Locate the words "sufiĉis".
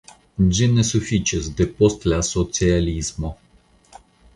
0.93-1.51